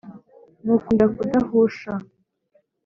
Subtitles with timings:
[0.63, 1.91] Nywukundira kudahusha;